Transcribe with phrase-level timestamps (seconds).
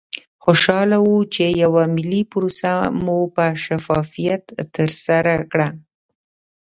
[0.43, 4.43] خوشحاله وو چې یوه ملي پروسه مو په شفافیت
[4.75, 5.69] ترسره کړه.